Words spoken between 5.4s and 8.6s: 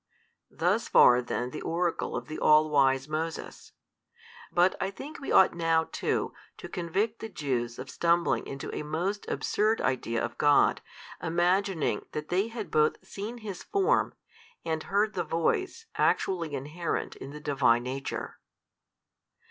now too to convict the Jews of stumbling